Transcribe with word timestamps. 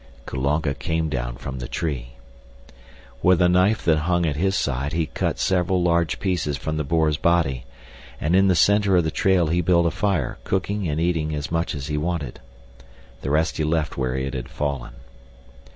Kulonga 0.25 0.73
came 0.73 1.09
down 1.09 1.35
from 1.37 1.59
his 1.59 1.69
tree. 1.69 2.13
With 3.21 3.39
a 3.39 3.47
knife 3.47 3.85
that 3.85 3.99
hung 3.99 4.25
at 4.25 4.35
his 4.35 4.55
side 4.55 4.93
he 4.93 5.05
cut 5.05 5.37
several 5.37 5.79
large 5.83 6.19
pieces 6.19 6.57
from 6.57 6.77
the 6.77 6.83
boar's 6.83 7.17
body, 7.17 7.65
and 8.19 8.35
in 8.35 8.47
the 8.47 8.55
center 8.55 8.95
of 8.97 9.03
the 9.03 9.11
trail 9.11 9.49
he 9.49 9.61
built 9.61 9.85
a 9.85 9.91
fire, 9.91 10.39
cooking 10.43 10.87
and 10.87 10.99
eating 10.99 11.35
as 11.35 11.51
much 11.51 11.75
as 11.75 11.85
he 11.85 11.99
wanted. 11.99 12.39
The 13.21 13.29
rest 13.29 13.57
he 13.57 13.63
left 13.63 13.95
where 13.95 14.15
it 14.15 14.33
had 14.33 14.49
fallen. 14.49 14.93